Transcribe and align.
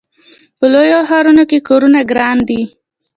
په 0.57 0.65
لویو 0.73 0.99
ښارونو 1.09 1.43
کې 1.49 1.65
کورونه 1.67 1.99
ګران 2.11 2.37
دي. 2.49 2.63